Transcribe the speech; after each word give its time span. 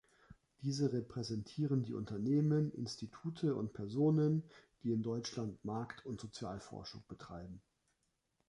Diese 0.63 0.93
repräsentieren 0.93 1.83
die 1.83 1.93
Unternehmen, 1.93 2.71
Institute 2.71 3.53
und 3.53 3.73
Personen, 3.73 4.41
die 4.81 4.93
in 4.93 5.03
Deutschland 5.03 5.63
Markt- 5.63 6.07
und 6.07 6.19
Sozialforschung 6.19 7.03
betreiben. 7.07 7.61